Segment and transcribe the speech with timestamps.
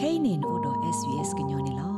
[0.00, 1.88] kainin odo svs gnyone lo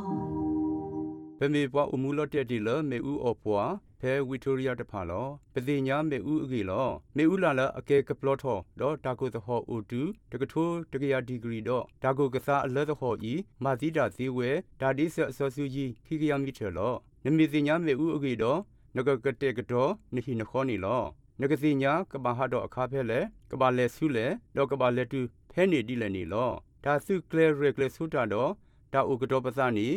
[1.39, 6.87] ပမေပွားအမှုလတက်တီလမေဦးအော်ပွားဖဲဝီတိုရီယာတဖာလောပတိညာမေဦးအကေလော
[7.17, 14.49] မေဦးလာလာအကဲကပလော့ထောဒေါ်တာကိုသဟောအိုတူတကထိုးတကရာဒီဂရီဒေါ်တာကိုကစားအလက်သဟောဤမာသီတာဇီဝဲ
[14.81, 16.93] ဒါဒီဆအစောစုကြီးခိကရမီထေလော
[17.23, 18.59] နမီတိညာမေဦးအကေဒေါ်
[18.95, 21.01] နဂကတဲ့ကတော်နိဟိနခောနီလော
[21.41, 23.19] နဂစီညာကဘာဟာတော့အခါဖဲလေ
[23.51, 26.51] ကဘာလဲဆုလေတော့ကဘာလဲတူဖဲနေတိလည်းနေလော
[26.83, 28.51] ဒါစုကလဲရကလဲဆုတာတော့
[28.93, 29.87] ဒါဥကတော်ပစနီ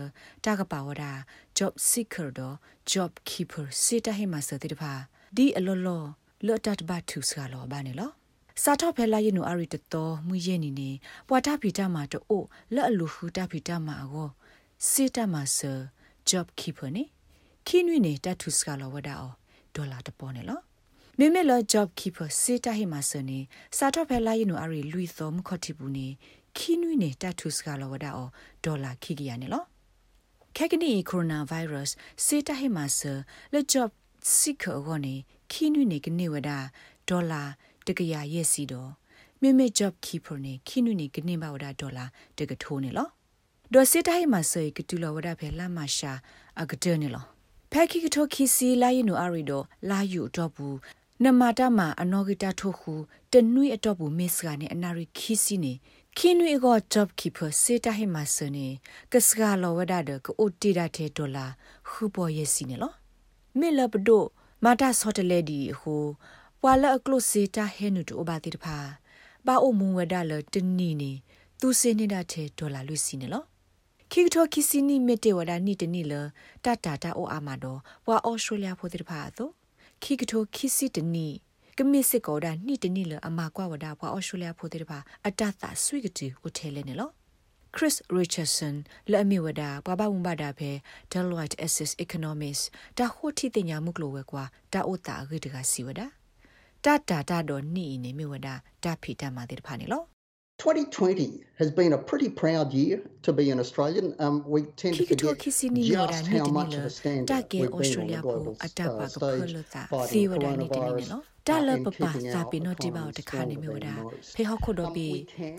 [0.44, 1.12] တာကပါဝဒါ
[1.58, 2.56] job seeker တော့
[2.92, 4.92] job keeper စေတဟိမဆတိတဖာ
[5.36, 6.02] ဒီအလောလော
[6.46, 8.10] လောတတ်ဘတ်သူစကလောဘာနေလော
[8.62, 10.90] စာတော့ဖဲလာရင်နူအရီတတော်မူရဲ့နေနေ
[11.28, 14.30] ပွာတာဖီတာမာတော့လက်အလူဖူတာဖီတာမာအော
[14.90, 15.72] စေတမဆာ
[16.30, 17.04] job keeper နေ
[17.66, 19.32] ခိနွိနေတတ်သူစကလောဝဒါအော
[19.74, 20.60] ဒေါ်လာတပေါ်နေလော
[21.18, 23.38] မေမေလော job keeper စေတဟိမဆနေ
[23.76, 26.08] စာတော့ဖဲလာရင်နူအရီလူသောမခတိဘူးနေ
[26.56, 28.28] ခိနွိနေတတ်ထုစကလောဝဒါအော
[28.64, 29.64] ဒေါ်လာခိကရနေလော
[30.56, 33.00] ခက်ကနီကိုရိုနာဗိုင်းရပ်စ်စေတဟိမဆ
[33.52, 33.90] လေ job
[34.36, 35.14] seeker ကိုနေ
[35.52, 36.58] ခိနွိနေကနေဝဒါ
[37.08, 37.42] ဒေါ်လာ
[37.86, 38.90] တကရရဲ့စီတော့
[39.42, 42.04] မေမေ job keeper နေခိနွိနေကနေပါဝဒါဒေါ်လာ
[42.38, 43.08] တကထိုးနေလော
[43.72, 46.12] ဒေါ်စေတဟိမဆကတူလောဝဒါဖဲလာမရှာ
[46.60, 47.24] အကဒနေလော
[47.72, 50.76] ဖက်ခိကထိုခီစီလာယနူအရီဒိုလာယူတော့ဘူး
[51.22, 52.94] နမတာမအနော်ဂီတာထိုခု
[53.32, 55.72] တနွိအတော့ဘူးမစ်ကနေအနာရီခီစီနေ
[56.16, 58.66] ခင်းနွေက job keeper စေတဟိမဆနေ
[59.12, 61.46] ကစကလောဝဒဒကိုတီဒါတဲ့ဒေါ်လာ
[61.88, 62.92] ခူပေါ်ရစီနေလော
[63.58, 64.24] မေလပဒို
[64.64, 66.04] မာတာဆော့တလေဒီဟို
[66.60, 68.78] ပွာလအကလုစေတာဟဲနုတိုဘာတိတဖာ
[69.46, 71.12] ဘာအိုမုံဝဒလတနီနေ
[71.60, 73.44] သူစင်းနေတာတဲ့ဒေါ်လာလွစီနေလော
[74.10, 76.12] ခိကထောခိစီနီမီတေဝဒနီတနီလ
[76.64, 79.50] တတာတာအိုအာမတော်ဘွာအော်စတြေးလျဖိုတိတဖာသော
[80.02, 81.28] ခိကထောခိစီတနီ
[81.78, 87.10] ကမစ်စစ်ကောဒါနိတနိလအမကွာဝဒါဖွာအော်စတြေးလျဖိုတဲ့ပါအတသာဆွေကတူကိုထဲလဲနေလော
[87.74, 88.74] Chris Richardson
[89.10, 90.70] လက်အမီဝဒါပပဝုံဘာဒါဖဲ
[91.12, 92.60] Deloitte Assess Economics
[92.98, 96.06] တာဟိုတီတင်ညာမှုကလိုဝဲကွာတာအိုတာအဂိတကစီဝဒါ
[96.84, 98.54] တာတာတာတော့နိနေမြဝဒါ
[98.84, 100.13] တာဖီတမှာတဲ့ဖာနေလော
[100.59, 104.13] 2020 has been a pretty proud year to be an Australian.
[104.19, 108.17] Um, we tend to forget just how much of a standout we've been on the
[108.21, 109.55] global uh, stage
[109.89, 112.03] fighting coronavirus uh, တာလပပ
[112.33, 113.95] စာပိနိုတိဘောတခါနေမျိုးဒါ
[114.35, 115.09] ဖေဟခုဒဘီ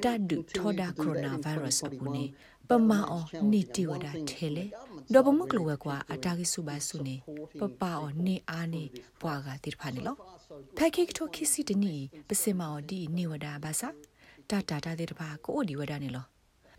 [0.04, 2.24] တဒုထောဒါကိုရိုနာဗိုင်းရပ်စ်အပူနေ
[2.68, 4.64] ပမာအောနီတီဝဒါထဲလေ
[5.14, 7.16] ဒဘမကလဝကွာအတာကိစုပါစုနေ
[7.60, 8.84] ပပအောနေအားနေ
[9.20, 10.16] ပွာကတိဖာနေလော
[10.76, 11.94] ဖက်ကိကတိုခီစီတနီ
[12.28, 13.88] ပစမအောဒီနေဝဒါဘာသာ
[14.49, 16.25] တာတာတာတဲ့တပါကိုဒီဝဒနေလော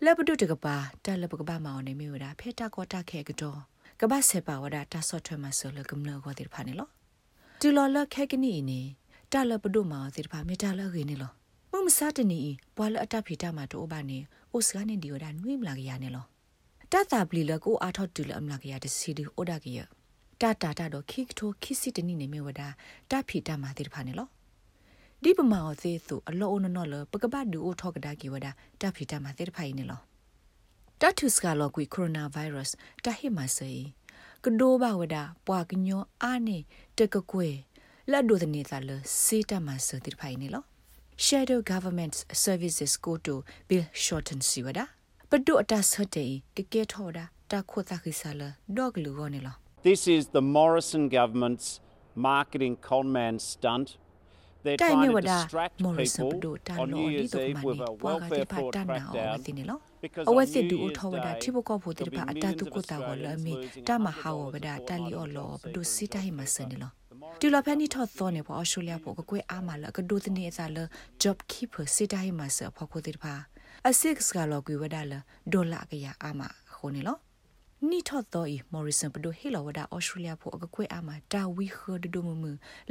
[0.03, 3.59] လက်ပတုတကပါတာလပကပါမောင်နေမိဝဒဖေတာကောတာခဲကတော့
[3.99, 6.87] ကဘာဆေပါဝဒတာဆော့ထွဲမှာဆိုလကမလကောတဲ့ဖာနေလော
[7.61, 8.81] တူလော်လခဲကနီနေ
[9.33, 11.31] တာလပတုမောင်တဲ့တပါမေတာလခေနေလော
[11.71, 12.39] မမစားတနီ
[12.75, 14.17] ပွာလအတဖီတာမှာတော့ဘာနေ
[14.53, 16.25] အိုစကနေဒီဝဒနွိမလာကရနေလော
[16.91, 19.79] တတာပလီလကိုအာထော့တူလအမလာကရတစီဒီအိုဒါကရ
[20.41, 22.61] တာတာတာတော့ခိကထိုခိစီတနီနေမေဝဒ
[23.11, 24.27] တဖီတာမှာတဲ့တဖာနေလော
[25.23, 28.47] ဒီပမာအသေးသူအလောအနနော်လပကပတ်ဒူအိုထောက်ကဒါကီဝဒ
[28.81, 29.99] တာဖီတာမသေတဖိုင်နေလော
[31.01, 33.71] တတုစကလောကွီကိုရိုနာဗိုင်းရပ်စ်တဟိမဆေ
[34.43, 35.17] ကဒိုဘဝဒ
[35.47, 36.57] ပွာကညောအာနေ
[36.97, 37.49] တကကွေ
[38.11, 38.89] လက်ဒိုတနေသလ
[39.23, 40.63] စေတမဆတိဖိုင်နေလော
[41.25, 43.33] Shadow Government Services go to
[43.69, 44.85] Bill Shorten siwada
[45.29, 48.41] ပဒုအတဆတဲ့ကကေထောဒါတခုသခိဆာလ
[48.77, 49.55] ဒေါဂလူဂောနေလော
[49.89, 51.67] This is the Morrison government's
[52.29, 53.87] marketing conman stunt
[54.81, 55.31] တိုင်မြဝဒ
[55.83, 59.81] မော်ရစပဒိုတာနော်ဒီတော့မနီပွားကတိပါတနာအောတင်နော်
[60.29, 63.53] အဝစစ်ဒူထောဝဒတိဘကောဖို့တိပါအတတုကုတာကိုလမီ
[63.87, 64.55] တမဟာဝဒ
[64.87, 66.91] တလီအော်လောဘဒုစီတိုင်းမစနေလော
[67.41, 70.77] တူလဖန်နီထော့သောနေပေါ်အော်စတြေးလျပေါ်ကကွေအားမလကဒိုတနေအစားလ
[71.23, 73.33] job keeper စီတိုင်းမစဖောက်ဖို့တိပါ
[73.87, 75.13] အစစ်စကလောကွေဝဒါလ
[75.53, 76.41] ဒေါ်လာကရအားမ
[76.75, 77.17] ခုန်နေလော
[77.91, 82.43] နီထော့တော့ဤမော်ရီဆန်ပဒိုဟီလောဝဒါအော်စတြေးလျဖို့အကွဲအားမှာတာဝီခဒဒိုမမ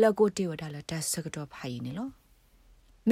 [0.02, 2.08] လကိုတေဝဒါလတတ်စကတော့ဖိုင်နေလော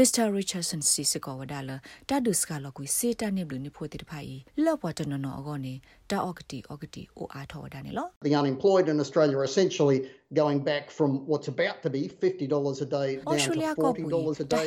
[0.01, 0.25] Mr.
[0.39, 1.71] Richardson စီစကောဝဒါလ
[2.09, 4.33] တာဒုစကလကွေစေတာနေဘလူနေဖိုတိတဖိုင်
[4.65, 5.75] လော့ပွားတနနော်အကောနေ
[6.11, 9.99] တာအော့ကတီအော့ကတီအိုအားထောဝဒါနေလော The unemployed in Australia are essentially
[10.41, 14.47] going back from what's about to be $50 a day down Australia to $40 a
[14.57, 14.67] day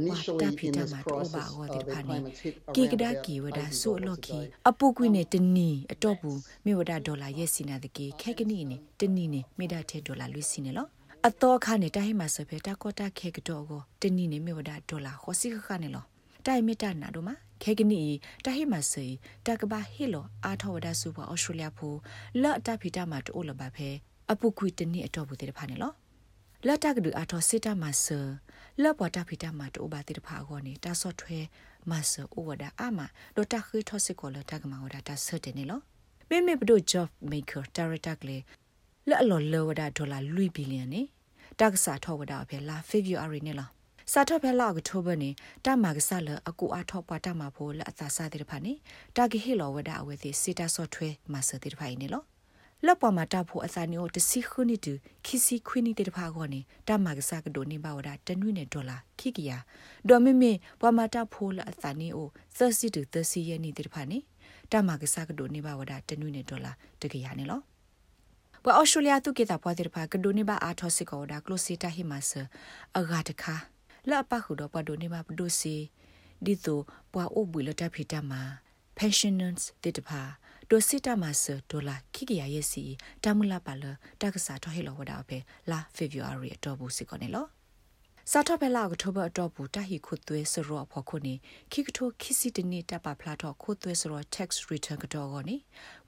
[0.00, 3.52] initially in this crisis uh, their payments hit around about $80 a
[4.32, 10.86] day အပုကွေနဲ့တနီအတော့ဘူးမြေဝဒဒေါ်လာရဲ့စီနာတကေခဲကနီနဲ့တနီနဲ့မိဒါတဲ့ဒေါ်လာလွှစီနေလော
[11.26, 16.04] အတော့ခါနဲ့တိုင်းမှာစဖဲတာကောတာခဲကတော့ကိုတနီနေမြေဝဒဒေါ်လာခေါ်စီခါနေလော
[16.46, 18.02] တိုင်မီတာနာတို့မှာခဲကနီ
[18.44, 19.06] တဟိမဆေ
[19.46, 21.94] တကဘာဟီလိုအာထောဝဒဆူပါဩစတြေးလျဖို
[22.42, 23.88] လော့တဖီတာမှာတိုးလဘဖဲ
[24.30, 25.92] အပုကွေတနီအတော့ဘူးတဲ့ဖာနေလော
[26.66, 28.20] လတ်တကဒူအာထောစစ်တာမဆာ
[28.82, 31.38] လော့ပေါ်တာဖီတာမှာတိုးပါတဲ့ဖာကောနေတာဆော့ထွဲ
[31.90, 33.00] မဆာအိုဝဒအာမ
[33.36, 35.80] ဒိုတာခိထောစစ်ကောလတကမဝဒတာဆတ်တယ်နေလော
[36.28, 38.38] မေမေဘဒို job maker director ကလေ
[39.10, 41.02] လော်လော်လောဝဒဒေါ်လာလွိဘီလီယံနေ
[41.60, 43.70] တက်ဆာထောဝဒအဖေလာ February နေလား
[44.12, 45.30] စာထဖဲလောက်တိုဘနေ
[45.64, 48.72] တမကဆလအကူအထောပွားတမဖို့လက်အသာစားတဲ့ဖာနေ
[49.16, 52.22] တာဂီဟီလောဝဒအဝဲစီစီတာဆော့ထွဲမဆတဲ့ဖာနေလော
[52.86, 54.92] လော့ပေါ်မှာတဖို့အစာနီကိုတစီခုနီတူ
[55.26, 59.58] ခီစီခွီနီတဲ့ဖာကောနေတမကဆကဒိုနေပါဝဒတနွိနေဒေါ်လာခိကီယာ
[60.08, 62.28] ဒေါ်မမေပွားမှာတဖို့လက်အစာနီကို
[62.58, 64.18] 30တူ30ရဲ့နေတဲ့ဖာနေ
[64.72, 66.72] တမကဆကဒိုနေပါဝဒတနွိနေဒေါ်လာ
[67.02, 67.60] တကရနေလော
[68.64, 72.30] ဘအော်စတြေးလျသူကေတာပွားတဲ့ဖာကဒိုနေပါအာထောစစ်ကောဒါကလိုစီတာဟီမဆ
[72.98, 73.54] အဂါတခါ
[74.10, 75.74] လာပခုတော့ပဒိုနေပါပဒိုစီ
[76.44, 76.80] ဒီတို
[77.12, 78.42] ပွာအိုဘူလတာဖီတာမာ
[78.98, 80.22] pensioners တေတဖာ
[80.70, 82.84] ဒိုစီတာမဆဒေါ်လာခိကရရဲ့စီ
[83.24, 83.84] တမလာပါလ
[84.20, 85.38] တက္ကစာထောဟေလောဝဒါပဲ
[85.70, 87.46] လာ February အတော့ဘူးစီကောနေလော
[88.32, 91.34] စာထဘဲလာကထိုဘအတော့ဘူးတဟိခုသွဲစရောဖို့ခုနေ
[91.72, 95.56] ခိကထိုခိစီတနေတပဖလာတော့ခုသွဲစရော tax return ကတော့ကောနေ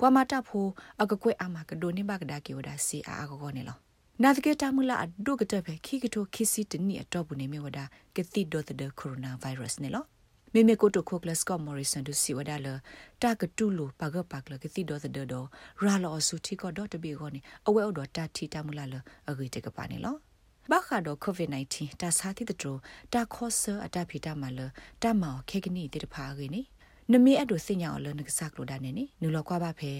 [0.01, 0.67] ဘွာမတာဖို
[1.03, 3.77] အကကွဲအမကဒိုနေဘကဒါကေဝဒါစီအာကောနေလော
[4.23, 7.85] နာတကေတာမူလာအဒုကတပဲခိကထိုခိစီတနေအတော့ဘူးနေမြဝဒါ
[8.17, 10.05] ကတိဒိုတဒကိုရိုနာဗိုင်းရပ်စ်နေလော
[10.55, 12.69] မေမေကိုတိုခိုကလစကောမော်ရီဆန်ဒူစီဝဒါလ
[13.23, 15.47] တာကတူလိုပါကပါကလကတိဒေါ်တဲ့ဒေါ်
[15.83, 18.95] ရာလောဆူတီကောဒေါ်တဘီကိုနေအဝဲအော်ဒေါ်တာတီတာမူလာလ
[19.29, 20.17] အဂိတကပါနေလော
[20.71, 22.77] ဘာခါတော့ covid-19 တာစားတိတတို
[23.12, 24.59] တာခောဆာအတဖီတာမလ
[25.03, 26.62] တာမောခေကနီတိတဖာဂိနေ
[27.12, 29.93] နမီအဒိုစညာအလနကစားကလိုဒါနေနီနူလောကွာပါဖဲ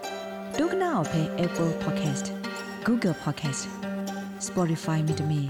[0.60, 2.26] ဒုကနာအဖဲ Apple Podcast
[2.88, 3.64] Google Podcast
[4.48, 5.42] Spotify မြေတမီ